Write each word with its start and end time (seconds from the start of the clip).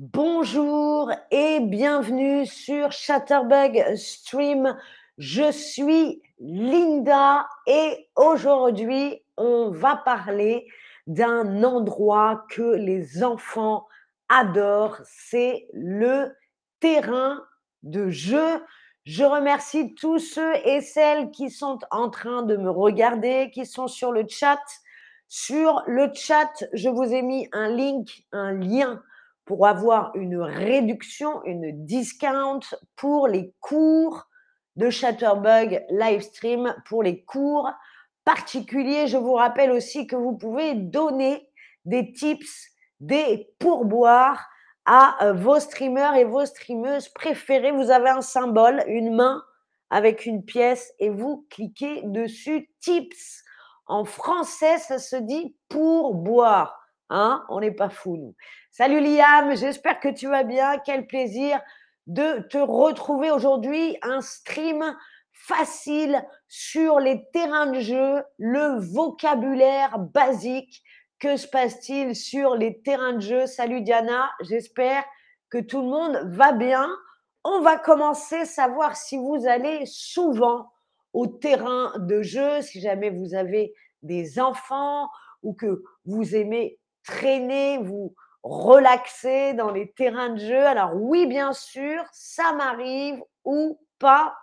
Bonjour 0.00 1.10
et 1.32 1.58
bienvenue 1.58 2.46
sur 2.46 2.92
Chatterbug 2.92 3.96
Stream. 3.96 4.78
Je 5.16 5.50
suis 5.50 6.22
Linda 6.38 7.48
et 7.66 8.08
aujourd'hui, 8.14 9.20
on 9.36 9.72
va 9.72 9.96
parler 9.96 10.68
d'un 11.08 11.64
endroit 11.64 12.44
que 12.48 12.76
les 12.76 13.24
enfants 13.24 13.88
adorent, 14.28 15.00
c'est 15.04 15.66
le 15.72 16.32
terrain 16.78 17.42
de 17.82 18.08
jeu. 18.08 18.62
Je 19.02 19.24
remercie 19.24 19.96
tous 19.96 20.20
ceux 20.20 20.54
et 20.64 20.80
celles 20.80 21.32
qui 21.32 21.50
sont 21.50 21.80
en 21.90 22.08
train 22.08 22.42
de 22.42 22.56
me 22.56 22.70
regarder, 22.70 23.50
qui 23.52 23.66
sont 23.66 23.88
sur 23.88 24.12
le 24.12 24.24
chat. 24.28 24.62
Sur 25.26 25.82
le 25.88 26.08
chat, 26.14 26.64
je 26.72 26.88
vous 26.88 27.12
ai 27.12 27.22
mis 27.22 27.48
un 27.50 27.66
link, 27.66 28.22
un 28.30 28.52
lien 28.52 29.02
pour 29.48 29.66
avoir 29.66 30.14
une 30.14 30.42
réduction, 30.42 31.42
une 31.44 31.86
discount 31.86 32.60
pour 32.96 33.28
les 33.28 33.54
cours 33.60 34.28
de 34.76 34.90
Chatterbug 34.90 35.86
Livestream, 35.88 36.76
pour 36.86 37.02
les 37.02 37.24
cours 37.24 37.70
particuliers. 38.26 39.06
Je 39.06 39.16
vous 39.16 39.32
rappelle 39.32 39.70
aussi 39.70 40.06
que 40.06 40.16
vous 40.16 40.36
pouvez 40.36 40.74
donner 40.74 41.48
des 41.86 42.12
tips, 42.12 42.68
des 43.00 43.48
pourboires 43.58 44.46
à 44.84 45.16
euh, 45.24 45.32
vos 45.32 45.58
streamers 45.60 46.14
et 46.16 46.24
vos 46.24 46.44
streameuses 46.44 47.08
préférés. 47.08 47.72
Vous 47.72 47.90
avez 47.90 48.10
un 48.10 48.20
symbole, 48.20 48.84
une 48.86 49.14
main 49.14 49.42
avec 49.88 50.26
une 50.26 50.44
pièce 50.44 50.92
et 50.98 51.08
vous 51.08 51.46
cliquez 51.48 52.02
dessus 52.04 52.70
tips. 52.80 53.44
En 53.86 54.04
français, 54.04 54.76
ça 54.76 54.98
se 54.98 55.16
dit 55.16 55.56
pourboire. 55.70 56.78
Hein 57.08 57.46
On 57.48 57.60
n'est 57.60 57.72
pas 57.72 57.88
fous, 57.88 58.18
nous. 58.18 58.34
Salut 58.78 59.00
Liam, 59.00 59.56
j'espère 59.56 59.98
que 59.98 60.08
tu 60.08 60.28
vas 60.28 60.44
bien. 60.44 60.78
Quel 60.78 61.08
plaisir 61.08 61.60
de 62.06 62.42
te 62.42 62.58
retrouver 62.58 63.32
aujourd'hui. 63.32 63.98
Un 64.02 64.20
stream 64.20 64.96
facile 65.32 66.24
sur 66.46 67.00
les 67.00 67.24
terrains 67.32 67.72
de 67.72 67.80
jeu, 67.80 68.22
le 68.38 68.78
vocabulaire 68.78 69.98
basique. 69.98 70.84
Que 71.18 71.36
se 71.36 71.48
passe-t-il 71.48 72.14
sur 72.14 72.54
les 72.54 72.80
terrains 72.82 73.14
de 73.14 73.20
jeu? 73.20 73.46
Salut 73.46 73.80
Diana, 73.80 74.30
j'espère 74.42 75.02
que 75.50 75.58
tout 75.58 75.80
le 75.82 75.88
monde 75.88 76.20
va 76.26 76.52
bien. 76.52 76.88
On 77.42 77.60
va 77.62 77.78
commencer 77.78 78.36
à 78.36 78.44
savoir 78.44 78.94
si 78.94 79.16
vous 79.16 79.44
allez 79.48 79.86
souvent 79.86 80.70
au 81.12 81.26
terrain 81.26 81.94
de 81.98 82.22
jeu, 82.22 82.62
si 82.62 82.80
jamais 82.80 83.10
vous 83.10 83.34
avez 83.34 83.74
des 84.02 84.38
enfants 84.38 85.08
ou 85.42 85.52
que 85.52 85.82
vous 86.04 86.36
aimez 86.36 86.78
traîner, 87.02 87.78
vous 87.78 88.14
relaxer 88.48 89.54
dans 89.54 89.70
les 89.70 89.92
terrains 89.92 90.30
de 90.30 90.38
jeu. 90.38 90.66
Alors 90.66 90.94
oui, 90.94 91.26
bien 91.26 91.52
sûr, 91.52 92.02
ça 92.12 92.52
m'arrive 92.52 93.22
ou 93.44 93.78
pas 93.98 94.34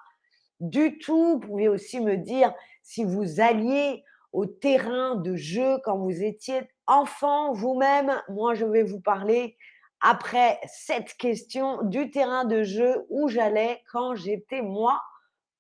du 0.60 0.98
tout. 1.00 1.34
Vous 1.34 1.40
pouvez 1.40 1.68
aussi 1.68 2.00
me 2.00 2.18
dire 2.18 2.54
si 2.84 3.04
vous 3.04 3.40
alliez 3.40 4.04
au 4.32 4.46
terrain 4.46 5.16
de 5.16 5.36
jeu 5.36 5.78
quand 5.84 5.98
vous 5.98 6.24
étiez 6.24 6.70
enfant 6.88 7.54
vous-même. 7.54 8.22
Moi, 8.30 8.54
je 8.54 8.66
vais 8.66 8.84
vous 8.84 9.00
parler 9.00 9.58
après 10.02 10.60
cette 10.68 11.16
question 11.16 11.82
du 11.84 12.12
terrain 12.12 12.46
de 12.46 12.64
jeu 12.64 13.06
où 13.10 13.28
j'allais 13.28 13.82
quand 13.92 14.16
j'étais 14.16 14.62
moi 14.62 15.02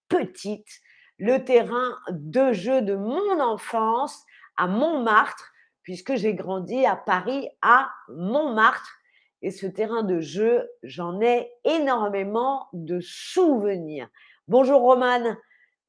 petite. 0.07 0.67
Le 1.17 1.43
terrain 1.43 1.95
de 2.09 2.51
jeu 2.51 2.81
de 2.81 2.95
mon 2.95 3.39
enfance 3.39 4.23
à 4.57 4.67
Montmartre 4.67 5.51
puisque 5.86 6.16
j'ai 6.16 6.33
grandi 6.33 6.86
à 6.86 6.95
Paris, 6.95 7.47
à 7.61 7.89
Montmartre. 8.09 8.97
Et 9.44 9.52
ce 9.52 9.67
terrain 9.67 10.02
de 10.02 10.19
jeu, 10.19 10.67
j'en 10.81 11.22
ai 11.22 11.52
énormément 11.64 12.67
de 12.73 13.00
souvenirs. 13.02 14.09
Bonjour 14.47 14.81
Romane, 14.81 15.38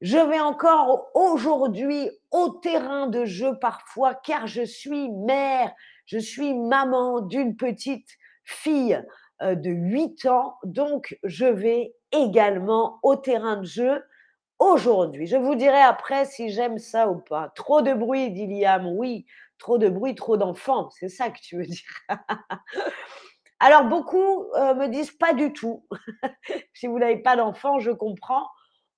je 0.01 0.17
vais 0.17 0.39
encore 0.39 1.07
aujourd'hui 1.15 2.11
au 2.29 2.49
terrain 2.49 3.07
de 3.07 3.25
jeu 3.25 3.57
parfois 3.59 4.13
car 4.13 4.45
je 4.45 4.61
suis 4.61 5.09
mère, 5.09 5.73
je 6.05 6.19
suis 6.19 6.53
maman 6.53 7.21
d'une 7.21 7.57
petite 7.57 8.09
fille 8.43 9.03
euh, 9.41 9.55
de 9.55 9.71
8 9.71 10.27
ans, 10.27 10.57
donc 10.63 11.17
je 11.23 11.45
vais 11.45 11.95
également 12.11 12.99
au 13.01 13.15
terrain 13.15 13.57
de 13.57 13.65
jeu 13.65 14.03
aujourd'hui. 14.59 15.25
Je 15.25 15.37
vous 15.37 15.55
dirai 15.55 15.81
après 15.81 16.25
si 16.25 16.49
j'aime 16.49 16.77
ça 16.77 17.09
ou 17.09 17.19
pas. 17.19 17.51
Trop 17.55 17.81
de 17.81 17.93
bruit, 17.93 18.29
dit 18.29 18.45
Liam. 18.45 18.87
Oui, 18.87 19.25
Trop 19.57 19.77
de 19.77 19.89
bruit, 19.89 20.15
trop 20.15 20.37
d'enfants, 20.37 20.89
c'est 20.91 21.09
ça 21.09 21.29
que 21.29 21.39
tu 21.39 21.57
veux 21.57 21.65
dire. 21.65 22.01
Alors 23.59 23.85
beaucoup 23.85 24.51
euh, 24.53 24.75
me 24.75 24.87
disent 24.87 25.17
pas 25.17 25.33
du 25.33 25.51
tout. 25.51 25.85
si 26.73 26.87
vous 26.87 26.99
n'avez 26.99 27.17
pas 27.17 27.35
d'enfants, 27.35 27.79
je 27.79 27.91
comprends. 27.91 28.47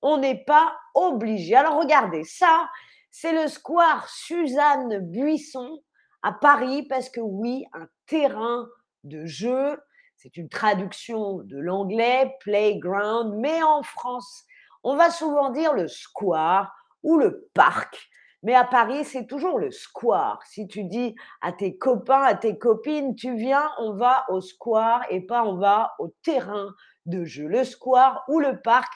On 0.02 0.18
n'est 0.18 0.44
pas 0.44 0.75
obligé. 0.96 1.56
Alors 1.56 1.80
regardez, 1.80 2.24
ça, 2.24 2.70
c'est 3.09 3.31
le 3.31 3.47
square 3.47 4.08
Suzanne 4.09 5.00
Buisson 5.00 5.81
à 6.24 6.34
Paris 6.34 6.86
parce 6.88 7.09
que 7.09 7.22
oui, 7.22 7.66
un 7.74 7.88
terrain 8.06 8.68
de 9.06 9.26
jeu, 9.26 9.80
c'est 10.18 10.36
une 10.36 10.50
traduction 10.50 11.38
de 11.44 11.58
l'anglais 11.58 12.36
playground, 12.41 13.36
mais 13.38 13.64
en 13.64 13.84
France, 13.84 14.44
on 14.84 14.97
va 14.97 15.09
souvent 15.09 15.50
dire 15.50 15.74
le 15.74 15.88
square 15.88 16.74
ou 17.03 17.18
le 17.18 17.50
parc 17.53 18.09
mais 18.42 18.56
à 18.56 18.64
Paris, 18.64 19.04
c'est 19.04 19.28
toujours 19.28 19.60
le 19.60 19.70
square. 19.70 20.40
Si 20.46 20.68
tu 20.68 20.86
dis 20.86 21.16
à 21.42 21.52
tes 21.52 21.78
copains, 21.78 22.22
à 22.22 22.36
tes 22.36 22.58
copines, 22.58 23.16
tu 23.16 23.36
viens, 23.36 23.70
on 23.80 23.94
va 23.94 24.26
au 24.30 24.40
square 24.40 25.02
et 25.10 25.22
pas 25.22 25.44
on 25.44 25.58
va 25.58 25.94
au 26.00 26.14
terrain 26.24 26.74
de 27.06 27.26
jeu. 27.26 27.48
Le 27.48 27.64
square 27.64 28.24
ou 28.30 28.40
le 28.40 28.62
parc. 28.62 28.92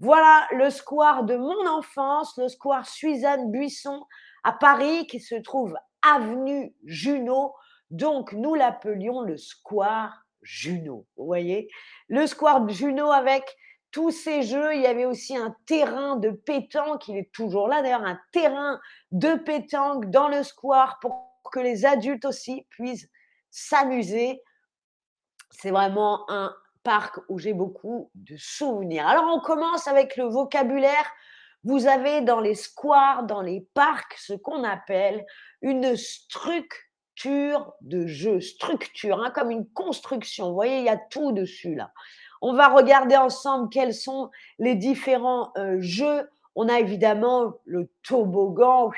Voilà 0.00 0.46
le 0.52 0.70
square 0.70 1.24
de 1.24 1.36
mon 1.36 1.66
enfance, 1.68 2.36
le 2.38 2.48
square 2.48 2.86
Suzanne 2.86 3.50
Buisson 3.50 4.04
à 4.44 4.52
Paris 4.52 5.06
qui 5.06 5.20
se 5.20 5.34
trouve 5.34 5.76
avenue 6.02 6.74
Junot. 6.84 7.54
Donc 7.90 8.32
nous 8.32 8.54
l'appelions 8.54 9.22
le 9.22 9.36
square 9.36 10.24
Junot. 10.42 11.06
Vous 11.16 11.26
voyez? 11.26 11.68
Le 12.08 12.26
square 12.26 12.68
Junot 12.68 13.10
avec 13.10 13.44
tous 13.90 14.10
ces 14.10 14.42
jeux. 14.42 14.74
Il 14.74 14.82
y 14.82 14.86
avait 14.86 15.04
aussi 15.04 15.36
un 15.36 15.54
terrain 15.66 16.16
de 16.16 16.30
pétanque, 16.30 17.08
il 17.08 17.16
est 17.16 17.32
toujours 17.32 17.68
là 17.68 17.82
d'ailleurs, 17.82 18.04
un 18.04 18.18
terrain 18.32 18.80
de 19.12 19.34
pétanque 19.34 20.10
dans 20.10 20.28
le 20.28 20.42
square 20.42 20.98
pour 21.00 21.28
que 21.52 21.60
les 21.60 21.86
adultes 21.86 22.24
aussi 22.24 22.66
puissent 22.70 23.08
s'amuser. 23.50 24.42
C'est 25.50 25.70
vraiment 25.70 26.30
un 26.30 26.54
parc 26.82 27.18
où 27.28 27.38
j'ai 27.38 27.54
beaucoup 27.54 28.10
de 28.14 28.36
souvenirs. 28.36 29.06
Alors 29.06 29.24
on 29.34 29.40
commence 29.40 29.88
avec 29.88 30.16
le 30.16 30.24
vocabulaire. 30.24 31.12
Vous 31.64 31.86
avez 31.86 32.20
dans 32.20 32.40
les 32.40 32.54
squares, 32.54 33.24
dans 33.24 33.42
les 33.42 33.66
parcs, 33.74 34.14
ce 34.16 34.32
qu'on 34.32 34.62
appelle 34.62 35.26
une 35.60 35.96
structure 35.96 37.74
de 37.80 38.06
jeu, 38.06 38.40
structure, 38.40 39.20
hein, 39.22 39.30
comme 39.34 39.50
une 39.50 39.68
construction. 39.70 40.48
Vous 40.48 40.54
voyez, 40.54 40.78
il 40.78 40.84
y 40.84 40.88
a 40.88 40.96
tout 40.96 41.32
dessus 41.32 41.74
là. 41.74 41.90
On 42.40 42.54
va 42.54 42.68
regarder 42.68 43.16
ensemble 43.16 43.68
quels 43.68 43.94
sont 43.94 44.30
les 44.58 44.74
différents 44.74 45.52
euh, 45.56 45.76
jeux. 45.80 46.28
On 46.54 46.68
a 46.68 46.78
évidemment 46.78 47.54
le 47.64 47.88
toboggan. 48.02 48.90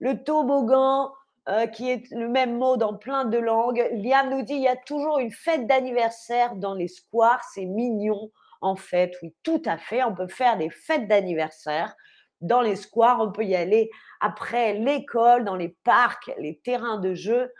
Le 0.00 0.22
toboggan, 0.22 1.12
euh, 1.48 1.66
qui 1.66 1.90
est 1.90 2.10
le 2.10 2.28
même 2.28 2.58
mot 2.58 2.76
dans 2.76 2.94
plein 2.94 3.24
de 3.24 3.38
langues. 3.38 3.88
Liam 3.92 4.28
nous 4.28 4.42
dit 4.42 4.54
il 4.54 4.62
y 4.62 4.68
a 4.68 4.76
toujours 4.76 5.18
une 5.18 5.30
fête 5.30 5.66
d'anniversaire 5.66 6.56
dans 6.56 6.74
les 6.74 6.88
squares. 6.88 7.42
C'est 7.54 7.64
mignon, 7.64 8.30
en 8.60 8.76
fait. 8.76 9.14
Oui, 9.22 9.34
tout 9.42 9.62
à 9.64 9.78
fait. 9.78 10.02
On 10.02 10.14
peut 10.14 10.28
faire 10.28 10.58
des 10.58 10.68
fêtes 10.68 11.08
d'anniversaire 11.08 11.94
dans 12.42 12.60
les 12.60 12.76
squares. 12.76 13.20
On 13.20 13.32
peut 13.32 13.44
y 13.44 13.56
aller 13.56 13.88
après 14.20 14.74
l'école, 14.74 15.44
dans 15.44 15.56
les 15.56 15.74
parcs, 15.84 16.30
les 16.38 16.58
terrains 16.58 16.98
de 16.98 17.14
jeu. 17.14 17.50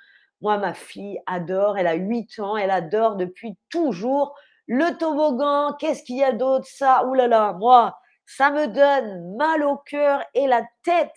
Moi, 0.43 0.59
ma 0.59 0.75
fille 0.75 1.19
adore. 1.25 1.79
Elle 1.79 1.87
a 1.87 1.95
8 1.95 2.41
ans. 2.41 2.59
Elle 2.59 2.71
adore 2.71 3.17
depuis 3.17 3.57
toujours 3.71 4.35
le 4.69 4.97
toboggan, 4.99 5.75
qu'est-ce 5.79 6.03
qu'il 6.03 6.19
y 6.19 6.25
a 6.25 6.33
d'autre? 6.33 6.67
Ça, 6.69 7.07
oulala, 7.07 7.55
moi, 7.55 7.99
ça 8.27 8.51
me 8.51 8.67
donne 8.67 9.37
mal 9.37 9.65
au 9.65 9.79
cœur 9.79 10.23
et 10.35 10.47
la 10.47 10.63
tête 10.83 11.17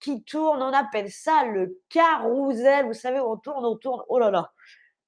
qui 0.00 0.24
tourne. 0.24 0.60
On 0.60 0.72
appelle 0.72 1.10
ça 1.10 1.44
le 1.44 1.78
carrousel. 1.88 2.86
Vous 2.86 2.94
savez, 2.94 3.20
on 3.20 3.36
tourne, 3.36 3.64
on 3.64 3.76
tourne. 3.76 4.02
Oh 4.08 4.18
là 4.18 4.30
là. 4.30 4.52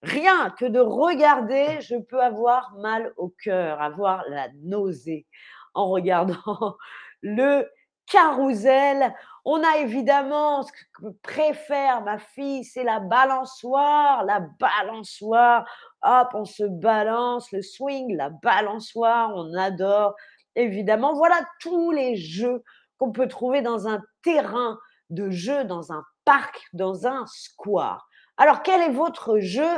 Rien 0.03 0.51
que 0.51 0.65
de 0.65 0.81
regarder, 0.81 1.81
je 1.81 1.97
peux 1.97 2.23
avoir 2.23 2.73
mal 2.79 3.13
au 3.17 3.29
cœur, 3.29 3.83
avoir 3.83 4.25
la 4.29 4.49
nausée 4.63 5.27
en 5.75 5.91
regardant 5.91 6.77
le 7.23 7.69
carrousel. 8.07 9.15
On 9.45 9.63
a 9.63 9.79
évidemment 9.79 10.63
ce 10.63 10.73
que 10.73 11.11
préfère 11.23 12.03
ma 12.03 12.19
fille, 12.19 12.65
c'est 12.65 12.85
la 12.85 13.01
balançoire, 13.01 14.25
la 14.25 14.41
balançoire. 14.41 15.67
Hop, 16.03 16.29
on 16.35 16.45
se 16.45 16.65
balance, 16.65 17.53
le 17.53 17.63
swing, 17.63 18.17
la 18.17 18.31
balançoire, 18.31 19.33
on 19.35 19.55
adore. 19.55 20.15
Évidemment, 20.57 21.15
voilà 21.15 21.37
tous 21.61 21.91
les 21.91 22.17
jeux 22.17 22.63
qu'on 22.99 23.13
peut 23.13 23.29
trouver 23.29 23.63
dans 23.63 23.87
un 23.87 24.03
terrain 24.23 24.79
de 25.11 25.31
jeu, 25.31 25.65
dans 25.65 25.93
un 25.93 26.05
parc, 26.25 26.69
dans 26.73 27.07
un 27.07 27.27
square. 27.27 28.09
Alors, 28.37 28.63
quel 28.63 28.81
est 28.81 28.93
votre 28.93 29.39
jeu 29.39 29.69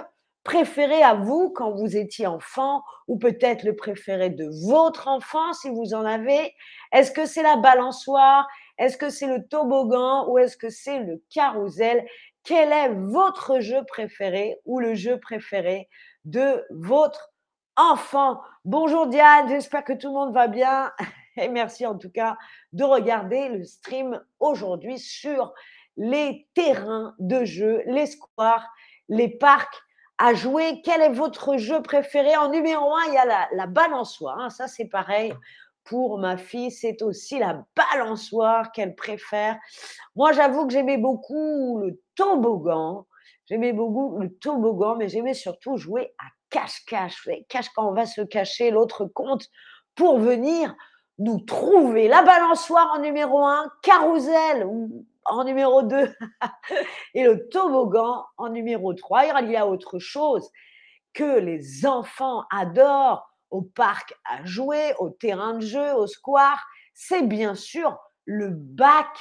préféré 0.44 1.02
à 1.02 1.14
vous 1.14 1.50
quand 1.50 1.72
vous 1.72 1.96
étiez 1.96 2.26
enfant 2.26 2.82
ou 3.08 3.16
peut-être 3.18 3.62
le 3.64 3.76
préféré 3.76 4.30
de 4.30 4.48
votre 4.66 5.08
enfant 5.08 5.52
si 5.52 5.70
vous 5.70 5.94
en 5.94 6.04
avez? 6.04 6.54
Est-ce 6.92 7.12
que 7.12 7.26
c'est 7.26 7.42
la 7.42 7.56
balançoire? 7.56 8.46
Est-ce 8.78 8.96
que 8.96 9.10
c'est 9.10 9.26
le 9.26 9.46
toboggan? 9.46 10.28
Ou 10.28 10.38
est-ce 10.38 10.56
que 10.56 10.68
c'est 10.70 11.00
le 11.00 11.22
carrousel? 11.30 12.04
Quel 12.44 12.72
est 12.72 12.88
votre 12.88 13.60
jeu 13.60 13.84
préféré 13.86 14.58
ou 14.64 14.80
le 14.80 14.94
jeu 14.94 15.18
préféré 15.20 15.88
de 16.24 16.64
votre 16.70 17.32
enfant 17.76 18.40
Bonjour 18.64 19.08
Diane, 19.08 19.48
j'espère 19.48 19.84
que 19.84 19.92
tout 19.92 20.08
le 20.08 20.14
monde 20.14 20.34
va 20.34 20.46
bien 20.46 20.92
et 21.36 21.48
merci 21.48 21.84
en 21.84 21.98
tout 21.98 22.10
cas 22.10 22.36
de 22.72 22.84
regarder 22.84 23.48
le 23.48 23.64
stream 23.64 24.22
aujourd'hui 24.38 24.98
sur 24.98 25.52
les 25.96 26.46
terrains 26.54 27.14
de 27.18 27.44
jeu, 27.44 27.82
les 27.86 28.06
squares, 28.06 28.68
les 29.08 29.28
parcs 29.28 29.82
à 30.18 30.34
jouer. 30.34 30.80
Quel 30.84 31.02
est 31.02 31.12
votre 31.12 31.56
jeu 31.56 31.82
préféré? 31.82 32.36
En 32.36 32.50
numéro 32.50 32.94
un, 32.94 33.04
il 33.08 33.14
y 33.14 33.18
a 33.18 33.48
la, 33.52 33.66
balançoire. 33.66 34.38
Hein. 34.38 34.50
Ça, 34.50 34.68
c'est 34.68 34.86
pareil. 34.86 35.34
Pour 35.84 36.18
ma 36.18 36.36
fille, 36.36 36.70
c'est 36.70 37.02
aussi 37.02 37.40
la 37.40 37.64
balançoire 37.76 38.70
qu'elle 38.70 38.94
préfère. 38.94 39.58
Moi, 40.14 40.32
j'avoue 40.32 40.66
que 40.66 40.72
j'aimais 40.72 40.98
beaucoup 40.98 41.80
le 41.80 42.00
toboggan. 42.14 43.06
J'aimais 43.52 43.74
beaucoup 43.74 44.18
le 44.18 44.32
toboggan, 44.32 44.96
mais 44.96 45.10
j'aimais 45.10 45.34
surtout 45.34 45.76
jouer 45.76 46.14
à 46.18 46.24
cache-cache. 46.48 47.28
Cache 47.50 47.68
quand 47.76 47.86
on 47.86 47.92
va 47.92 48.06
se 48.06 48.22
cacher, 48.22 48.70
l'autre 48.70 49.04
compte 49.04 49.46
pour 49.94 50.18
venir 50.18 50.74
nous 51.18 51.38
trouver. 51.38 52.08
La 52.08 52.22
balançoire 52.22 52.90
en 52.94 53.00
numéro 53.00 53.44
un, 53.44 53.70
carousel 53.82 54.66
en 55.26 55.44
numéro 55.44 55.82
2 55.82 56.14
et 57.14 57.24
le 57.24 57.46
toboggan 57.50 58.24
en 58.38 58.48
numéro 58.48 58.94
3. 58.94 59.42
Il 59.42 59.50
y 59.50 59.56
a 59.56 59.66
autre 59.66 59.98
chose 59.98 60.48
que 61.12 61.38
les 61.38 61.84
enfants 61.84 62.44
adorent 62.50 63.28
au 63.50 63.60
parc 63.60 64.14
à 64.24 64.42
jouer, 64.46 64.94
au 64.98 65.10
terrain 65.10 65.58
de 65.58 65.66
jeu, 65.66 65.92
au 65.92 66.06
square, 66.06 66.64
c'est 66.94 67.24
bien 67.24 67.54
sûr 67.54 67.98
le 68.24 68.48
bac 68.48 69.14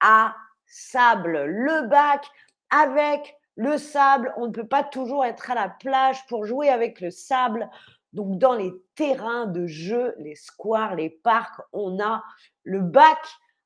à 0.00 0.34
sable. 0.66 1.44
Le 1.44 1.86
bac 1.86 2.28
avec 2.70 3.36
le 3.56 3.78
sable, 3.78 4.32
on 4.36 4.46
ne 4.46 4.52
peut 4.52 4.66
pas 4.66 4.84
toujours 4.84 5.24
être 5.24 5.50
à 5.50 5.54
la 5.54 5.68
plage 5.68 6.26
pour 6.26 6.44
jouer 6.44 6.68
avec 6.68 7.00
le 7.00 7.10
sable. 7.10 7.68
Donc 8.12 8.38
dans 8.38 8.54
les 8.54 8.72
terrains 8.94 9.46
de 9.46 9.66
jeu, 9.66 10.14
les 10.18 10.34
squares, 10.34 10.94
les 10.94 11.10
parcs, 11.10 11.60
on 11.72 11.98
a 12.00 12.22
le 12.64 12.80
bac 12.80 13.18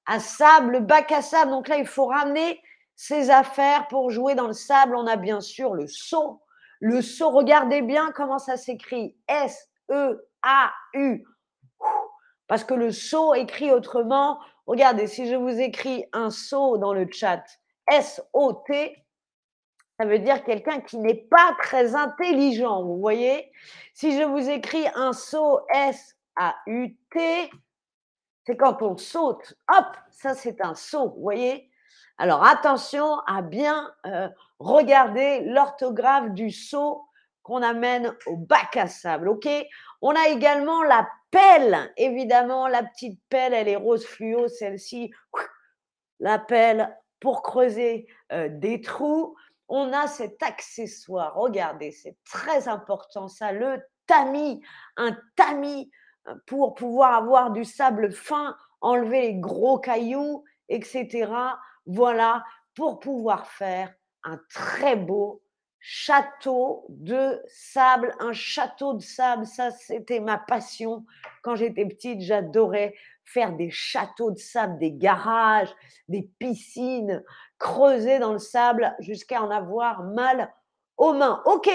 à 0.07 0.21
sable, 0.21 0.73
le 0.73 0.81
bac 0.81 1.11
à 1.13 1.23
sable. 1.23 1.51
Donc 1.51 1.69
là, 1.69 1.77
il 1.77 1.87
faut 1.87 2.07
ramener 2.07 2.61
ses 2.95 3.31
affaires 3.31 3.89
pour 3.89 4.11
jouer 4.11 4.35
dans 4.35 4.47
le 4.47 4.53
sable. 4.53 4.95
On 4.95 5.07
a 5.07 5.17
bien 5.17 5.41
sûr 5.41 5.75
le 5.75 5.87
saut. 5.89 6.41
Le 6.79 7.03
saut, 7.03 7.31
regardez 7.31 7.83
bien 7.83 8.13
comment 8.13 8.39
ça 8.39 8.57
s'écrit. 8.57 9.17
S-E-A-U. 9.29 11.25
Parce 12.47 12.65
que 12.65 12.75
le 12.75 12.93
saut 12.93 13.35
écrit 13.35 13.71
autrement. 13.73 14.39
Regardez, 14.67 15.07
si 15.09 15.29
je 15.29 15.35
vous 15.35 15.61
écris 15.61 16.05
un 16.13 16.31
saut 16.31 16.79
dans 16.79 16.93
le 16.93 17.07
chat, 17.11 17.45
S-O-T, 17.91 18.97
ça 20.01 20.07
veut 20.07 20.19
dire 20.19 20.43
quelqu'un 20.45 20.81
qui 20.81 20.97
n'est 20.97 21.27
pas 21.31 21.55
très 21.61 21.95
intelligent, 21.95 22.83
vous 22.83 22.99
voyez? 22.99 23.53
Si 23.93 24.19
je 24.19 24.23
vous 24.23 24.49
écris 24.49 24.87
un 24.95 25.13
saut 25.13 25.61
S-A-U-T, 25.75 27.51
c'est 28.47 28.57
quand 28.57 28.81
on 28.81 28.97
saute, 28.97 29.59
hop, 29.69 29.87
ça 30.11 30.33
c'est 30.33 30.63
un 30.63 30.75
saut, 30.75 31.11
vous 31.11 31.21
voyez? 31.21 31.71
Alors 32.17 32.47
attention 32.47 33.19
à 33.27 33.43
bien 33.43 33.93
euh, 34.07 34.31
regarder 34.59 35.43
l'orthographe 35.43 36.31
du 36.31 36.51
saut 36.51 37.05
qu'on 37.43 37.63
amène 37.63 38.15
au 38.25 38.37
bac 38.37 38.79
à 38.79 38.89
sable, 38.89 39.29
ok? 39.29 39.51
On 40.01 40.13
a 40.13 40.29
également 40.29 40.83
la 40.83 41.07
pelle, 41.31 41.93
évidemment, 41.99 42.69
la 42.69 42.85
petite 42.85 43.21
pelle, 43.29 43.53
elle 43.53 43.69
est 43.69 43.77
rose 43.77 44.07
fluo, 44.07 44.49
celle-ci, 44.49 45.11
la 46.21 46.39
pelle 46.39 46.97
pour 47.21 47.43
creuser 47.43 48.07
euh, 48.33 48.49
des 48.51 48.81
trous. 48.81 49.37
On 49.73 49.93
a 49.93 50.09
cet 50.09 50.43
accessoire, 50.43 51.35
regardez, 51.37 51.93
c'est 51.93 52.17
très 52.25 52.67
important 52.69 53.29
ça, 53.29 53.53
le 53.53 53.81
tamis, 54.07 54.61
un 54.97 55.17
tamis 55.37 55.91
pour 56.47 56.75
pouvoir 56.75 57.15
avoir 57.15 57.53
du 57.53 57.65
sable 57.65 58.13
fin, 58.13 58.57
enlever 58.81 59.21
les 59.21 59.35
gros 59.35 59.79
cailloux, 59.79 60.45
etc. 60.69 61.33
Voilà, 61.87 62.43
pour 62.75 62.99
pouvoir 62.99 63.47
faire 63.47 63.95
un 64.25 64.41
très 64.53 64.97
beau 64.97 65.41
château 65.79 66.85
de 66.89 67.41
sable, 67.47 68.15
un 68.19 68.33
château 68.33 68.95
de 68.95 69.03
sable, 69.03 69.47
ça 69.47 69.71
c'était 69.71 70.21
ma 70.21 70.37
passion. 70.37 71.07
Quand 71.43 71.55
j'étais 71.55 71.87
petite, 71.87 72.21
j'adorais 72.21 72.95
faire 73.25 73.55
des 73.55 73.71
châteaux 73.71 74.31
de 74.33 74.39
sable, 74.39 74.79
des 74.79 74.93
garages, 74.93 75.73
des 76.09 76.29
piscines, 76.39 77.23
creuser 77.61 78.19
dans 78.19 78.33
le 78.33 78.41
sable 78.41 78.97
jusqu'à 78.99 79.41
en 79.43 79.51
avoir 79.51 80.03
mal 80.03 80.53
aux 80.97 81.13
mains. 81.13 81.41
Ok, 81.45 81.71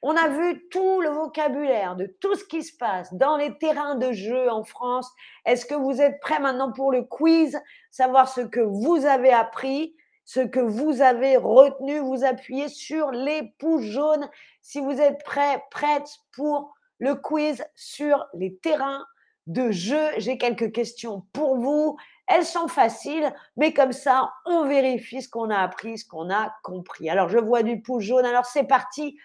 on 0.00 0.16
a 0.16 0.28
vu 0.28 0.68
tout 0.68 1.00
le 1.00 1.10
vocabulaire 1.10 1.96
de 1.96 2.06
tout 2.20 2.34
ce 2.34 2.44
qui 2.44 2.62
se 2.62 2.76
passe 2.76 3.12
dans 3.14 3.36
les 3.36 3.56
terrains 3.58 3.96
de 3.96 4.12
jeu 4.12 4.50
en 4.50 4.64
France. 4.64 5.10
Est-ce 5.44 5.66
que 5.66 5.74
vous 5.74 6.00
êtes 6.00 6.20
prêts 6.20 6.40
maintenant 6.40 6.72
pour 6.72 6.92
le 6.92 7.02
quiz? 7.02 7.60
Savoir 7.90 8.28
ce 8.28 8.42
que 8.42 8.60
vous 8.60 9.06
avez 9.06 9.32
appris, 9.32 9.96
ce 10.24 10.40
que 10.40 10.60
vous 10.60 11.02
avez 11.02 11.36
retenu. 11.36 11.98
Vous 11.98 12.24
appuyez 12.24 12.68
sur 12.68 13.10
les 13.10 13.54
pouces 13.58 13.84
jaunes 13.84 14.28
si 14.62 14.80
vous 14.80 15.00
êtes 15.00 15.22
prêts, 15.24 15.62
prêtes 15.70 16.18
pour 16.32 16.74
le 16.98 17.14
quiz 17.14 17.64
sur 17.74 18.26
les 18.34 18.56
terrains 18.56 19.04
de 19.46 19.70
jeu. 19.70 20.08
J'ai 20.18 20.38
quelques 20.38 20.72
questions 20.72 21.24
pour 21.32 21.56
vous. 21.56 21.96
Elles 22.26 22.46
sont 22.46 22.68
faciles, 22.68 23.32
mais 23.56 23.72
comme 23.74 23.92
ça, 23.92 24.32
on 24.46 24.64
vérifie 24.64 25.22
ce 25.22 25.28
qu'on 25.28 25.50
a 25.50 25.58
appris, 25.58 25.98
ce 25.98 26.08
qu'on 26.08 26.30
a 26.30 26.54
compris. 26.62 27.10
Alors, 27.10 27.28
je 27.28 27.38
vois 27.38 27.62
du 27.62 27.82
pouce 27.82 28.04
jaune. 28.04 28.24
Alors, 28.24 28.46
c'est 28.46 28.64
parti. 28.64 29.18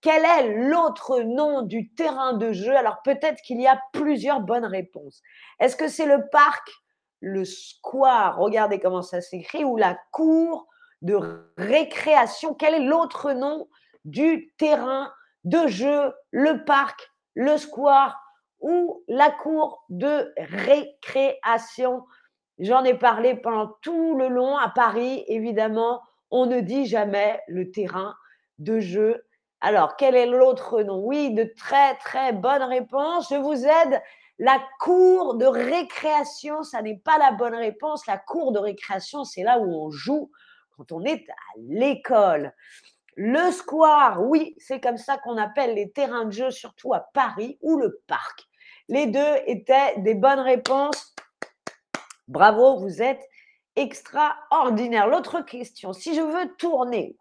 Quel 0.00 0.22
est 0.22 0.52
l'autre 0.68 1.20
nom 1.20 1.62
du 1.62 1.88
terrain 1.94 2.34
de 2.34 2.52
jeu? 2.52 2.76
Alors 2.76 3.00
peut-être 3.02 3.40
qu'il 3.40 3.58
y 3.58 3.66
a 3.66 3.80
plusieurs 3.94 4.40
bonnes 4.40 4.66
réponses. 4.66 5.22
Est-ce 5.60 5.76
que 5.76 5.88
c'est 5.88 6.04
le 6.04 6.28
parc, 6.28 6.70
le 7.20 7.46
square, 7.46 8.36
regardez 8.36 8.78
comment 8.78 9.00
ça 9.00 9.22
s'écrit, 9.22 9.64
ou 9.64 9.78
la 9.78 9.98
cour 10.12 10.66
de 11.00 11.48
récréation? 11.56 12.52
Quel 12.52 12.74
est 12.74 12.84
l'autre 12.84 13.32
nom 13.32 13.66
du 14.04 14.52
terrain 14.58 15.10
de 15.44 15.68
jeu, 15.68 16.12
le 16.32 16.66
parc, 16.66 17.10
le 17.32 17.56
square 17.56 18.20
ou 18.60 19.02
la 19.08 19.30
cour 19.30 19.86
de 19.88 20.34
récréation? 20.36 22.04
J'en 22.58 22.84
ai 22.84 22.94
parlé 22.94 23.34
pendant 23.34 23.76
tout 23.82 24.16
le 24.16 24.28
long 24.28 24.56
à 24.56 24.68
Paris, 24.68 25.24
évidemment. 25.28 26.02
On 26.30 26.46
ne 26.46 26.60
dit 26.60 26.86
jamais 26.86 27.40
le 27.48 27.70
terrain 27.70 28.14
de 28.58 28.80
jeu 28.80 29.24
alors, 29.64 29.96
quel 29.96 30.14
est 30.14 30.26
l'autre 30.26 30.82
nom? 30.82 30.98
Oui, 30.98 31.32
de 31.32 31.50
très 31.56 31.94
très 31.94 32.34
bonnes 32.34 32.64
réponses. 32.64 33.28
Je 33.30 33.36
vous 33.36 33.64
aide. 33.64 34.02
La 34.38 34.62
cour 34.78 35.36
de 35.36 35.46
récréation, 35.46 36.62
ça 36.64 36.82
n'est 36.82 36.98
pas 36.98 37.16
la 37.16 37.32
bonne 37.32 37.54
réponse. 37.54 38.06
La 38.06 38.18
cour 38.18 38.52
de 38.52 38.58
récréation, 38.58 39.24
c'est 39.24 39.42
là 39.42 39.58
où 39.58 39.74
on 39.74 39.90
joue 39.90 40.30
quand 40.76 40.92
on 40.92 41.02
est 41.04 41.24
à 41.30 41.58
l'école. 41.66 42.52
Le 43.16 43.50
square, 43.52 44.22
oui, 44.22 44.54
c'est 44.58 44.80
comme 44.80 44.98
ça 44.98 45.16
qu'on 45.16 45.38
appelle 45.38 45.76
les 45.76 45.92
terrains 45.92 46.26
de 46.26 46.32
jeu, 46.32 46.50
surtout 46.50 46.92
à 46.92 47.00
Paris, 47.14 47.56
ou 47.62 47.78
le 47.78 48.02
parc. 48.06 48.42
Les 48.90 49.06
deux 49.06 49.36
étaient 49.46 49.94
des 49.96 50.14
bonnes 50.14 50.40
réponses. 50.40 51.13
Bravo, 52.28 52.78
vous 52.78 53.02
êtes 53.02 53.28
extraordinaire. 53.76 55.06
L'autre 55.06 55.40
question, 55.40 55.92
si 55.92 56.14
je 56.14 56.20
veux 56.20 56.54
tourner, 56.56 57.16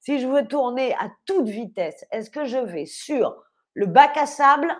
si 0.00 0.18
je 0.18 0.26
veux 0.26 0.46
tourner 0.46 0.94
à 0.94 1.10
toute 1.26 1.48
vitesse, 1.48 2.04
est-ce 2.10 2.30
que 2.30 2.44
je 2.44 2.58
vais 2.58 2.86
sur 2.86 3.36
le 3.74 3.86
bac 3.86 4.16
à 4.16 4.26
sable, 4.26 4.74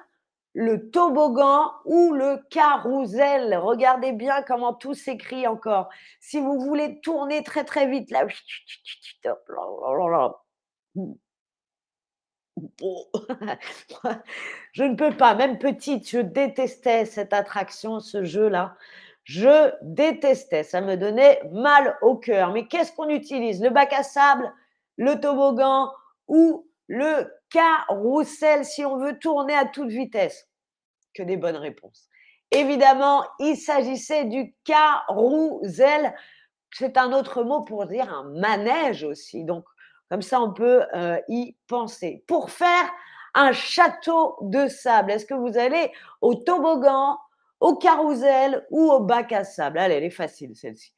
le 0.55 0.91
toboggan 0.91 1.73
ou 1.85 2.13
le 2.13 2.39
carrousel 2.51 3.57
Regardez 3.57 4.13
bien 4.13 4.43
comment 4.43 4.75
tout 4.75 4.95
s'écrit 4.95 5.47
encore. 5.47 5.89
Si 6.21 6.41
vous 6.41 6.59
voulez 6.59 7.01
tourner 7.01 7.45
très 7.45 7.65
très 7.65 7.87
vite, 7.87 8.11
là, 8.11 8.27
je 14.73 14.85
ne 14.85 14.95
peux 14.95 15.17
pas, 15.17 15.35
même 15.35 15.59
petite, 15.59 16.09
je 16.09 16.19
détestais 16.19 17.05
cette 17.05 17.33
attraction, 17.33 18.01
ce 18.01 18.25
jeu-là. 18.25 18.77
Je 19.25 19.73
détestais, 19.83 20.63
ça 20.65 20.81
me 20.81 20.97
donnait 20.97 21.41
mal 21.53 21.97
au 22.03 22.17
cœur. 22.17 22.53
Mais 22.53 22.67
qu'est-ce 22.67 22.93
qu'on 22.93 23.09
utilise? 23.09 23.63
Le 23.63 23.71
bac 23.71 23.93
à 23.93 24.03
sable, 24.03 24.53
le 24.97 25.21
toboggan 25.21 25.93
ou 26.27 26.67
le 26.89 27.31
carrousel 27.51 28.65
si 28.65 28.85
on 28.85 28.97
veut 28.97 29.19
tourner 29.19 29.55
à 29.55 29.67
toute 29.67 29.91
vitesse? 29.91 30.49
Que 31.15 31.23
des 31.23 31.37
bonnes 31.37 31.57
réponses. 31.57 32.09
Évidemment, 32.51 33.25
il 33.39 33.57
s'agissait 33.57 34.25
du 34.25 34.55
carrousel. 34.65 36.15
C'est 36.73 36.97
un 36.97 37.13
autre 37.13 37.45
mot 37.45 37.63
pour 37.63 37.87
dire 37.87 38.13
un 38.13 38.25
manège 38.25 39.05
aussi. 39.05 39.45
Donc, 39.45 39.65
Comme 40.11 40.23
ça, 40.23 40.41
on 40.41 40.53
peut 40.53 40.83
euh, 40.95 41.21
y 41.29 41.57
penser. 41.69 42.25
Pour 42.27 42.51
faire 42.51 42.91
un 43.35 43.53
château 43.53 44.37
de 44.43 44.67
sable, 44.67 45.13
est-ce 45.13 45.25
que 45.25 45.35
vous 45.35 45.57
allez 45.57 45.93
au 46.21 46.35
toboggan, 46.35 47.17
au 47.61 47.77
carrousel 47.77 48.67
ou 48.71 48.91
au 48.91 49.01
bac 49.01 49.33
à 49.33 49.45
sable? 49.45 49.79
Allez, 49.79 49.95
elle 49.95 50.05
est 50.05 50.11
facile 50.11 50.57
celle-ci. 50.57 50.93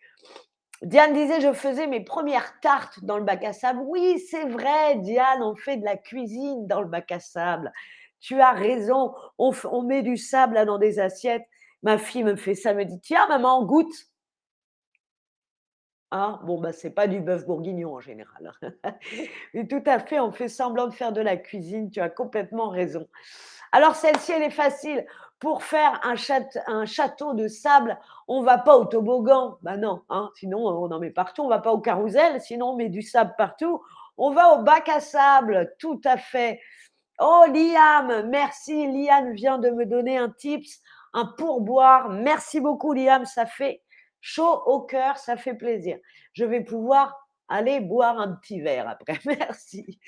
Diane 0.80 1.12
disait, 1.12 1.40
je 1.40 1.52
faisais 1.52 1.86
mes 1.86 2.02
premières 2.02 2.58
tartes 2.60 3.04
dans 3.04 3.18
le 3.18 3.24
bac 3.24 3.44
à 3.44 3.52
sable. 3.52 3.80
Oui, 3.86 4.18
c'est 4.30 4.48
vrai, 4.48 4.96
Diane, 4.96 5.42
on 5.42 5.54
fait 5.54 5.76
de 5.76 5.84
la 5.84 5.96
cuisine 5.96 6.66
dans 6.66 6.80
le 6.80 6.88
bac 6.88 7.12
à 7.12 7.20
sable. 7.20 7.70
Tu 8.18 8.40
as 8.40 8.52
raison, 8.52 9.14
on, 9.38 9.52
on 9.70 9.82
met 9.82 10.02
du 10.02 10.16
sable 10.16 10.54
là, 10.54 10.64
dans 10.64 10.78
des 10.78 10.98
assiettes. 10.98 11.44
Ma 11.82 11.98
fille 11.98 12.24
me 12.24 12.36
fait 12.36 12.54
ça, 12.54 12.72
me 12.72 12.84
dit, 12.84 13.00
tiens, 13.00 13.26
maman, 13.28 13.64
goûte. 13.64 13.92
Ah, 16.14 16.40
bon, 16.42 16.60
bah, 16.60 16.74
c'est 16.74 16.90
pas 16.90 17.06
du 17.06 17.20
bœuf 17.20 17.46
bourguignon 17.46 17.94
en 17.94 18.00
général. 18.00 18.52
Et 19.54 19.66
tout 19.68 19.82
à 19.86 19.98
fait, 19.98 20.20
on 20.20 20.30
fait 20.30 20.48
semblant 20.48 20.86
de 20.86 20.92
faire 20.92 21.10
de 21.10 21.22
la 21.22 21.38
cuisine. 21.38 21.90
Tu 21.90 22.00
as 22.00 22.10
complètement 22.10 22.68
raison. 22.68 23.08
Alors, 23.72 23.94
celle-ci, 23.94 24.30
elle 24.32 24.42
est 24.42 24.50
facile. 24.50 25.06
Pour 25.40 25.62
faire 25.64 25.98
un, 26.04 26.14
un 26.66 26.84
château 26.84 27.32
de 27.32 27.48
sable, 27.48 27.98
on 28.28 28.42
va 28.42 28.58
pas 28.58 28.76
au 28.76 28.84
toboggan. 28.84 29.56
Ben 29.62 29.78
non, 29.78 30.02
hein, 30.10 30.30
sinon 30.34 30.58
on 30.58 30.92
en 30.92 30.98
met 31.00 31.10
partout. 31.10 31.44
On 31.44 31.48
va 31.48 31.60
pas 31.60 31.72
au 31.72 31.80
carrousel, 31.80 32.42
sinon 32.42 32.72
on 32.72 32.76
met 32.76 32.90
du 32.90 33.00
sable 33.00 33.34
partout. 33.38 33.82
On 34.18 34.32
va 34.32 34.52
au 34.54 34.62
bac 34.62 34.90
à 34.90 35.00
sable, 35.00 35.72
tout 35.78 36.00
à 36.04 36.18
fait. 36.18 36.60
Oh, 37.20 37.44
Liam, 37.48 38.28
merci. 38.28 38.86
Liam 38.86 39.32
vient 39.32 39.56
de 39.56 39.70
me 39.70 39.86
donner 39.86 40.18
un 40.18 40.28
tips, 40.28 40.78
un 41.14 41.24
pourboire. 41.24 42.10
Merci 42.10 42.60
beaucoup, 42.60 42.92
Liam. 42.92 43.24
Ça 43.24 43.46
fait 43.46 43.82
chaud 44.22 44.62
au 44.64 44.80
cœur, 44.80 45.18
ça 45.18 45.36
fait 45.36 45.54
plaisir. 45.54 45.98
Je 46.32 46.46
vais 46.46 46.62
pouvoir 46.62 47.28
aller 47.48 47.80
boire 47.80 48.18
un 48.18 48.32
petit 48.32 48.62
verre 48.62 48.88
après. 48.88 49.18
Merci. 49.26 50.00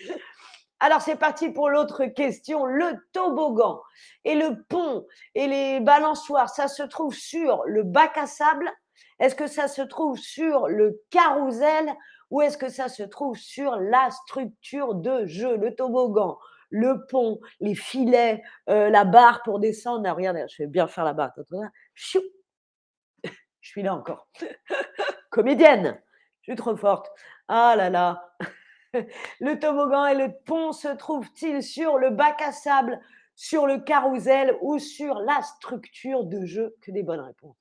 Alors 0.80 1.02
c'est 1.02 1.16
parti 1.16 1.50
pour 1.50 1.68
l'autre 1.68 2.06
question. 2.06 2.64
Le 2.64 3.06
toboggan 3.12 3.82
et 4.24 4.34
le 4.34 4.62
pont 4.68 5.06
et 5.34 5.46
les 5.46 5.80
balançoires, 5.80 6.48
ça 6.48 6.68
se 6.68 6.82
trouve 6.82 7.14
sur 7.14 7.62
le 7.66 7.82
bac 7.82 8.16
à 8.16 8.26
sable? 8.26 8.70
Est-ce 9.20 9.34
que 9.34 9.46
ça 9.46 9.68
se 9.68 9.82
trouve 9.82 10.18
sur 10.18 10.68
le 10.68 11.02
carrousel 11.10 11.92
ou 12.30 12.42
est-ce 12.42 12.58
que 12.58 12.68
ça 12.68 12.88
se 12.88 13.02
trouve 13.02 13.36
sur 13.36 13.76
la 13.76 14.10
structure 14.10 14.94
de 14.94 15.24
jeu? 15.26 15.56
Le 15.56 15.74
toboggan, 15.74 16.38
le 16.70 17.06
pont, 17.06 17.40
les 17.60 17.74
filets, 17.74 18.42
euh, 18.68 18.90
la 18.90 19.04
barre 19.04 19.42
pour 19.42 19.60
descendre? 19.60 20.08
regardez, 20.10 20.44
je 20.48 20.62
vais 20.62 20.68
bien 20.68 20.86
faire 20.86 21.04
la 21.04 21.12
barre. 21.12 21.32
Chou 21.94 22.20
je 23.64 23.70
suis 23.70 23.82
là 23.82 23.94
encore. 23.94 24.28
Comédienne, 25.30 25.98
je 26.42 26.52
suis 26.52 26.56
trop 26.56 26.76
forte. 26.76 27.10
Ah 27.48 27.74
là 27.76 27.88
là. 27.88 28.28
Le 29.40 29.58
toboggan 29.58 30.06
et 30.06 30.14
le 30.14 30.32
pont 30.44 30.72
se 30.72 30.88
trouvent-ils 30.88 31.62
sur 31.62 31.98
le 31.98 32.10
bac 32.10 32.40
à 32.42 32.52
sable, 32.52 33.00
sur 33.34 33.66
le 33.66 33.78
carrousel 33.78 34.56
ou 34.60 34.78
sur 34.78 35.18
la 35.18 35.40
structure 35.42 36.24
de 36.24 36.44
jeu? 36.44 36.76
Que 36.82 36.92
des 36.92 37.02
bonnes 37.02 37.22
réponses. 37.22 37.56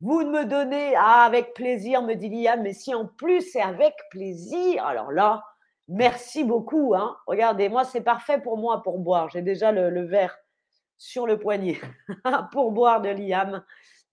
Vous 0.00 0.24
me 0.24 0.44
donnez, 0.44 0.94
ah, 0.96 1.24
avec 1.24 1.52
plaisir, 1.52 2.02
me 2.02 2.14
dit 2.14 2.30
Liam, 2.30 2.62
mais 2.62 2.72
si 2.72 2.94
en 2.94 3.04
plus 3.04 3.42
c'est 3.42 3.60
avec 3.60 3.94
plaisir, 4.10 4.86
alors 4.86 5.10
là, 5.10 5.44
merci 5.88 6.44
beaucoup. 6.44 6.94
Hein. 6.94 7.18
Regardez, 7.26 7.68
moi, 7.68 7.84
c'est 7.84 8.02
parfait 8.02 8.40
pour 8.40 8.56
moi 8.56 8.84
pour 8.84 9.00
boire. 9.00 9.28
J'ai 9.30 9.42
déjà 9.42 9.72
le, 9.72 9.90
le 9.90 10.06
verre 10.06 10.38
sur 10.96 11.26
le 11.26 11.38
poignet 11.40 11.80
pour 12.52 12.70
boire 12.70 13.00
de 13.00 13.08
Liam. 13.08 13.64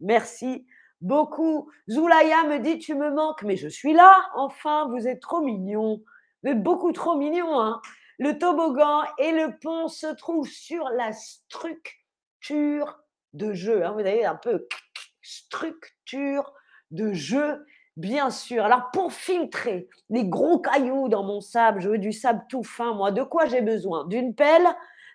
Merci 0.02 0.66
beaucoup. 1.06 1.70
Zoulaya 1.90 2.44
me 2.44 2.60
dit 2.60 2.80
Tu 2.80 2.96
me 2.96 3.12
manques, 3.12 3.44
mais 3.44 3.58
je 3.58 3.68
suis 3.68 3.94
là, 3.94 4.14
enfin, 4.36 4.88
vous 4.90 5.08
êtes 5.08 5.22
trop 5.22 5.42
mignon. 5.42 6.02
Vous 6.44 6.52
êtes 6.52 6.62
beaucoup 6.62 6.92
trop 6.92 7.16
mignon. 7.16 7.60
Hein 7.60 7.82
le 8.18 8.38
toboggan 8.38 9.04
et 9.18 9.32
le 9.32 9.58
pont 9.60 9.88
se 9.88 10.08
trouvent 10.08 10.48
sur 10.48 10.90
la 10.90 11.12
structure 11.12 13.00
de 13.34 13.54
jeu. 13.54 13.86
Hein. 13.86 13.92
Vous 13.92 14.00
avez 14.00 14.26
un 14.26 14.36
peu 14.36 14.68
structure 15.22 16.54
de 16.92 17.14
jeu, 17.14 17.66
bien 17.98 18.30
sûr. 18.30 18.64
Alors, 18.64 18.92
pour 18.92 19.12
filtrer 19.12 19.90
les 20.10 20.26
gros 20.26 20.60
cailloux 20.60 21.10
dans 21.10 21.24
mon 21.24 21.42
sable, 21.42 21.82
je 21.82 21.90
veux 21.90 21.98
du 21.98 22.14
sable 22.14 22.44
tout 22.50 22.64
fin, 22.64 22.94
moi, 22.94 23.12
de 23.12 23.24
quoi 23.24 23.46
j'ai 23.46 23.62
besoin? 23.62 24.06
D'une 24.06 24.36
pelle, 24.36 24.68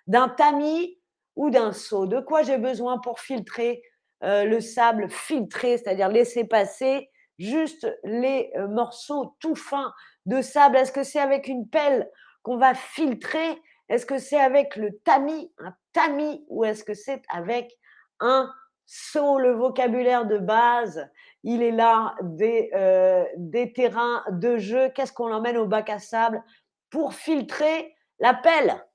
d'un 0.07 0.29
tamis 0.29 0.99
ou 1.35 1.49
d'un 1.49 1.71
seau? 1.71 2.05
De 2.05 2.19
quoi 2.19 2.43
j'ai 2.43 2.57
besoin 2.57 2.99
pour 2.99 3.19
filtrer 3.19 3.81
euh, 4.23 4.43
le 4.43 4.59
sable 4.59 5.09
filtré, 5.09 5.77
c'est-à-dire 5.77 6.09
laisser 6.09 6.43
passer 6.43 7.09
juste 7.39 7.87
les 8.03 8.51
euh, 8.55 8.67
morceaux 8.67 9.35
tout 9.39 9.55
fins 9.55 9.93
de 10.25 10.41
sable. 10.41 10.77
Est-ce 10.77 10.91
que 10.91 11.03
c'est 11.03 11.19
avec 11.19 11.47
une 11.47 11.67
pelle 11.67 12.09
qu'on 12.43 12.57
va 12.57 12.73
filtrer? 12.73 13.59
Est-ce 13.89 14.05
que 14.05 14.19
c'est 14.19 14.39
avec 14.39 14.75
le 14.75 14.97
tamis, 14.99 15.51
un 15.57 15.73
tamis, 15.93 16.45
ou 16.49 16.63
est-ce 16.63 16.83
que 16.83 16.93
c'est 16.93 17.21
avec 17.33 17.71
un 18.19 18.51
seau 18.85 19.39
Le 19.39 19.53
vocabulaire 19.53 20.25
de 20.25 20.37
base, 20.37 21.09
il 21.43 21.63
est 21.63 21.71
là 21.71 22.15
des, 22.21 22.69
euh, 22.75 23.25
des 23.37 23.73
terrains 23.73 24.23
de 24.29 24.57
jeu. 24.57 24.89
Qu'est-ce 24.89 25.13
qu'on 25.13 25.33
emmène 25.33 25.57
au 25.57 25.65
bac 25.65 25.89
à 25.89 25.99
sable 25.99 26.43
pour 26.89 27.13
filtrer 27.13 27.95
la 28.19 28.33
pelle? 28.33 28.85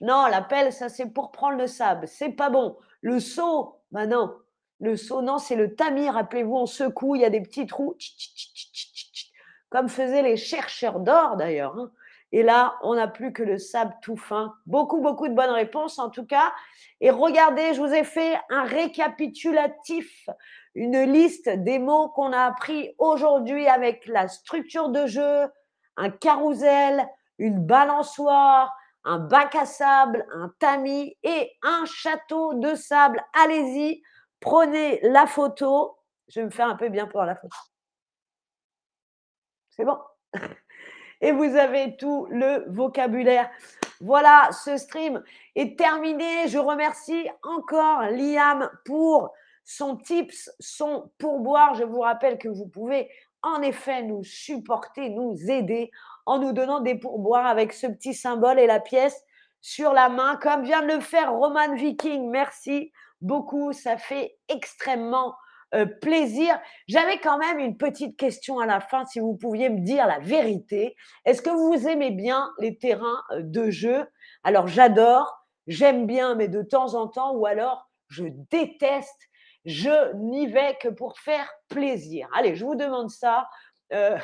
Non, 0.00 0.26
la 0.26 0.42
pelle, 0.42 0.72
ça 0.72 0.88
c'est 0.88 1.10
pour 1.10 1.30
prendre 1.30 1.58
le 1.58 1.66
sable. 1.66 2.08
C'est 2.08 2.30
pas 2.30 2.50
bon. 2.50 2.76
Le 3.00 3.20
seau, 3.20 3.80
ben 3.92 4.06
non. 4.06 4.34
Le 4.80 4.96
seau, 4.96 5.22
non, 5.22 5.38
c'est 5.38 5.56
le 5.56 5.74
tamis. 5.74 6.08
Rappelez-vous, 6.08 6.56
on 6.56 6.66
secoue, 6.66 7.16
il 7.16 7.22
y 7.22 7.24
a 7.24 7.30
des 7.30 7.40
petits 7.40 7.66
trous. 7.66 7.96
Comme 9.70 9.88
faisaient 9.88 10.22
les 10.22 10.36
chercheurs 10.36 11.00
d'or 11.00 11.36
d'ailleurs. 11.36 11.76
Hein. 11.76 11.90
Et 12.30 12.42
là, 12.42 12.76
on 12.82 12.94
n'a 12.94 13.08
plus 13.08 13.32
que 13.32 13.42
le 13.42 13.58
sable 13.58 13.94
tout 14.02 14.16
fin. 14.16 14.54
Beaucoup, 14.66 15.00
beaucoup 15.00 15.28
de 15.28 15.34
bonnes 15.34 15.50
réponses 15.50 15.98
en 15.98 16.10
tout 16.10 16.26
cas. 16.26 16.52
Et 17.00 17.10
regardez, 17.10 17.74
je 17.74 17.80
vous 17.80 17.92
ai 17.92 18.04
fait 18.04 18.38
un 18.50 18.64
récapitulatif, 18.64 20.28
une 20.74 21.00
liste 21.02 21.48
des 21.48 21.78
mots 21.78 22.08
qu'on 22.10 22.32
a 22.32 22.40
appris 22.40 22.94
aujourd'hui 22.98 23.66
avec 23.66 24.06
la 24.06 24.28
structure 24.28 24.90
de 24.90 25.06
jeu, 25.06 25.46
un 25.96 26.10
carrousel, 26.10 27.08
une 27.38 27.64
balançoire, 27.64 28.74
un 29.08 29.18
bac 29.18 29.54
à 29.54 29.64
sable, 29.64 30.26
un 30.34 30.52
tamis 30.58 31.16
et 31.22 31.50
un 31.62 31.86
château 31.86 32.52
de 32.54 32.74
sable. 32.74 33.24
Allez-y, 33.32 34.02
prenez 34.38 35.00
la 35.02 35.26
photo. 35.26 35.96
Je 36.28 36.40
vais 36.40 36.46
me 36.46 36.50
faire 36.50 36.68
un 36.68 36.76
peu 36.76 36.90
bien 36.90 37.06
pour 37.06 37.22
la 37.24 37.34
photo. 37.34 37.56
C'est 39.70 39.84
bon? 39.84 39.98
Et 41.20 41.32
vous 41.32 41.56
avez 41.56 41.96
tout 41.96 42.26
le 42.30 42.70
vocabulaire. 42.70 43.50
Voilà, 44.00 44.50
ce 44.52 44.76
stream 44.76 45.22
est 45.56 45.76
terminé. 45.76 46.46
Je 46.46 46.58
remercie 46.58 47.28
encore 47.42 48.02
Liam 48.02 48.70
pour 48.84 49.32
son 49.64 49.96
tips, 49.96 50.50
son 50.60 51.10
pourboire. 51.18 51.74
Je 51.74 51.82
vous 51.82 52.00
rappelle 52.00 52.38
que 52.38 52.48
vous 52.48 52.68
pouvez 52.68 53.10
en 53.42 53.62
effet 53.62 54.02
nous 54.02 54.22
supporter, 54.22 55.08
nous 55.10 55.50
aider 55.50 55.90
en 56.28 56.38
nous 56.38 56.52
donnant 56.52 56.80
des 56.80 56.94
pourboires 56.94 57.46
avec 57.46 57.72
ce 57.72 57.86
petit 57.86 58.12
symbole 58.12 58.58
et 58.58 58.66
la 58.66 58.80
pièce 58.80 59.24
sur 59.62 59.94
la 59.94 60.10
main, 60.10 60.36
comme 60.36 60.62
vient 60.62 60.82
de 60.82 60.94
le 60.94 61.00
faire 61.00 61.32
Roman 61.32 61.74
Viking. 61.74 62.28
Merci 62.28 62.92
beaucoup, 63.22 63.72
ça 63.72 63.96
fait 63.96 64.36
extrêmement 64.48 65.34
euh, 65.74 65.86
plaisir. 65.86 66.60
J'avais 66.86 67.18
quand 67.18 67.38
même 67.38 67.58
une 67.58 67.78
petite 67.78 68.18
question 68.18 68.58
à 68.58 68.66
la 68.66 68.80
fin, 68.80 69.06
si 69.06 69.20
vous 69.20 69.36
pouviez 69.36 69.70
me 69.70 69.80
dire 69.80 70.06
la 70.06 70.18
vérité. 70.18 70.96
Est-ce 71.24 71.40
que 71.40 71.50
vous 71.50 71.88
aimez 71.88 72.10
bien 72.10 72.50
les 72.58 72.76
terrains 72.76 73.22
euh, 73.30 73.40
de 73.42 73.70
jeu? 73.70 74.06
Alors 74.44 74.68
j'adore, 74.68 75.46
j'aime 75.66 76.06
bien, 76.06 76.34
mais 76.34 76.48
de 76.48 76.62
temps 76.62 76.94
en 76.94 77.08
temps, 77.08 77.32
ou 77.32 77.46
alors 77.46 77.88
je 78.08 78.24
déteste. 78.50 79.22
Je 79.64 80.14
n'y 80.14 80.46
vais 80.46 80.76
que 80.80 80.88
pour 80.88 81.18
faire 81.18 81.50
plaisir. 81.68 82.28
Allez, 82.34 82.54
je 82.54 82.66
vous 82.66 82.76
demande 82.76 83.08
ça. 83.10 83.48
Euh, 83.94 84.18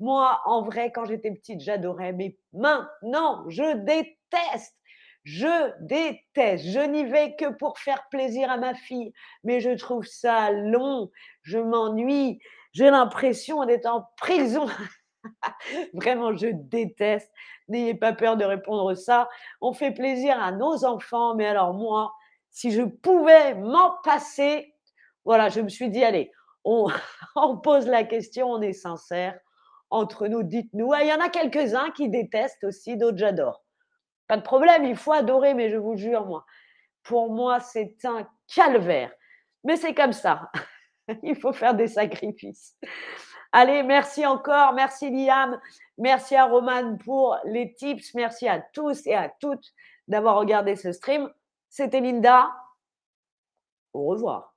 moi, 0.00 0.40
en 0.46 0.62
vrai, 0.62 0.90
quand 0.92 1.04
j'étais 1.04 1.30
petite, 1.30 1.60
j'adorais, 1.60 2.12
mais 2.12 2.38
maintenant, 2.54 3.44
je 3.48 3.76
déteste. 3.84 4.74
Je 5.24 5.72
déteste. 5.80 6.64
Je 6.64 6.80
n'y 6.80 7.04
vais 7.04 7.36
que 7.36 7.50
pour 7.50 7.78
faire 7.78 8.08
plaisir 8.10 8.50
à 8.50 8.56
ma 8.56 8.74
fille, 8.74 9.12
mais 9.44 9.60
je 9.60 9.70
trouve 9.70 10.06
ça 10.06 10.50
long. 10.50 11.10
Je 11.42 11.58
m'ennuie. 11.58 12.40
J'ai 12.72 12.90
l'impression 12.90 13.66
d'être 13.66 13.84
en 13.86 14.08
prison. 14.16 14.66
Vraiment, 15.92 16.34
je 16.34 16.48
déteste. 16.48 17.30
N'ayez 17.68 17.94
pas 17.94 18.14
peur 18.14 18.38
de 18.38 18.44
répondre 18.44 18.94
ça. 18.94 19.28
On 19.60 19.74
fait 19.74 19.92
plaisir 19.92 20.42
à 20.42 20.50
nos 20.50 20.86
enfants, 20.86 21.34
mais 21.34 21.46
alors 21.46 21.74
moi, 21.74 22.14
si 22.50 22.70
je 22.70 22.82
pouvais 22.82 23.54
m'en 23.54 23.96
passer, 24.02 24.74
voilà, 25.26 25.50
je 25.50 25.60
me 25.60 25.68
suis 25.68 25.90
dit, 25.90 26.02
allez, 26.02 26.32
on, 26.64 26.88
on 27.36 27.58
pose 27.58 27.86
la 27.86 28.04
question, 28.04 28.50
on 28.50 28.62
est 28.62 28.72
sincère 28.72 29.38
entre 29.90 30.28
nous, 30.28 30.42
dites-nous. 30.42 30.92
Ah, 30.92 31.02
il 31.02 31.08
y 31.08 31.12
en 31.12 31.20
a 31.20 31.28
quelques-uns 31.28 31.90
qui 31.90 32.08
détestent 32.08 32.64
aussi, 32.64 32.96
d'autres 32.96 33.18
j'adore. 33.18 33.62
Pas 34.28 34.36
de 34.36 34.42
problème, 34.42 34.84
il 34.84 34.96
faut 34.96 35.12
adorer, 35.12 35.54
mais 35.54 35.70
je 35.70 35.76
vous 35.76 35.96
jure, 35.96 36.26
moi, 36.26 36.46
pour 37.02 37.32
moi, 37.32 37.60
c'est 37.60 37.96
un 38.04 38.28
calvaire. 38.54 39.12
Mais 39.64 39.76
c'est 39.76 39.94
comme 39.94 40.12
ça. 40.12 40.50
il 41.22 41.36
faut 41.36 41.52
faire 41.52 41.74
des 41.74 41.88
sacrifices. 41.88 42.76
Allez, 43.52 43.82
merci 43.82 44.24
encore. 44.24 44.74
Merci 44.74 45.10
Liam. 45.10 45.60
Merci 45.98 46.36
à 46.36 46.46
Roman 46.46 46.96
pour 46.98 47.36
les 47.44 47.74
tips. 47.74 48.14
Merci 48.14 48.48
à 48.48 48.60
tous 48.60 49.06
et 49.06 49.14
à 49.14 49.28
toutes 49.40 49.72
d'avoir 50.06 50.36
regardé 50.36 50.76
ce 50.76 50.92
stream. 50.92 51.30
C'était 51.68 52.00
Linda. 52.00 52.48
Au 53.92 54.06
revoir. 54.06 54.49